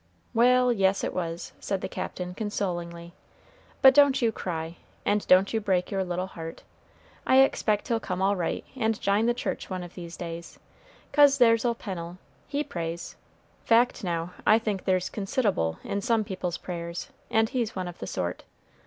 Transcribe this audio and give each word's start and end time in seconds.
"Wal', 0.33 0.71
yes, 0.73 1.03
it 1.03 1.13
was," 1.13 1.53
said 1.59 1.81
the 1.81 1.87
Captain, 1.87 2.33
consolingly; 2.33 3.13
"but 3.83 3.93
don't 3.93 4.19
you 4.19 4.31
cry, 4.31 4.77
and 5.05 5.27
don't 5.27 5.53
you 5.53 5.61
break 5.61 5.91
your 5.91 6.03
little 6.03 6.25
heart. 6.25 6.63
I 7.27 7.41
expect 7.41 7.87
he'll 7.87 7.99
come 7.99 8.19
all 8.19 8.35
right, 8.35 8.65
and 8.75 8.99
jine 8.99 9.27
the 9.27 9.35
church 9.35 9.69
one 9.69 9.83
of 9.83 9.93
these 9.93 10.17
days; 10.17 10.57
'cause 11.13 11.37
there's 11.37 11.65
old 11.65 11.77
Pennel, 11.77 12.17
he 12.47 12.63
prays, 12.63 13.15
fact 13.63 14.03
now, 14.03 14.33
I 14.43 14.57
think 14.57 14.85
there's 14.85 15.07
consid'able 15.07 15.77
in 15.83 16.01
some 16.01 16.23
people's 16.23 16.57
prayers, 16.57 17.09
and 17.29 17.49
he's 17.49 17.75
one 17.75 17.87
of 17.87 17.99
the 17.99 18.07
sort. 18.07 18.43